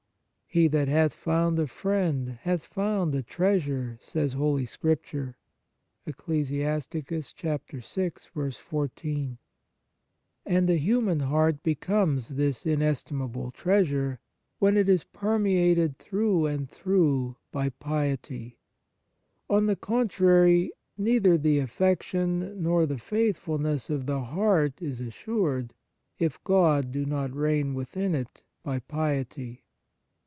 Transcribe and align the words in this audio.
"He 0.61 0.67
that 0.67 0.89
hath 0.89 1.13
found 1.13 1.57
a 1.59 1.65
friend, 1.67 2.31
hath 2.41 2.65
found 2.65 3.15
a 3.15 3.23
treasure,"* 3.23 3.97
says 4.01 4.33
Holy 4.33 4.65
Scripture. 4.65 5.37
And 6.05 6.13
a 10.69 10.75
human 10.75 11.19
heart 11.21 11.63
becomes 11.63 12.27
this 12.27 12.65
inestimable 12.65 13.51
treasure 13.51 14.19
when 14.59 14.75
it 14.75 14.89
is 14.89 15.05
per 15.05 15.39
meated 15.39 15.95
through 15.99 16.47
and 16.47 16.69
through 16.69 17.37
by 17.53 17.69
piety. 17.69 18.59
On 19.49 19.67
the 19.67 19.77
contrary, 19.77 20.73
neither 20.97 21.37
the 21.37 21.59
affection 21.59 22.61
nor 22.61 22.85
the 22.85 22.97
faithfulness 22.97 23.89
of 23.89 24.05
the 24.05 24.19
heart 24.19 24.81
is 24.81 24.99
assured, 24.99 25.73
if 26.19 26.43
God 26.43 26.91
do 26.91 27.05
not 27.05 27.33
reign 27.33 27.73
within 27.73 28.13
it 28.13 28.43
by 28.63 28.79
piety. 28.79 29.63